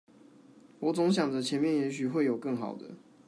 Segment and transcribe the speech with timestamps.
[0.79, 2.97] 我總想著前面也許會有更好的